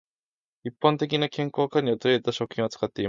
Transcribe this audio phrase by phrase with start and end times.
[0.63, 2.99] 一般的な健康管理を取り入れた食品を使っています。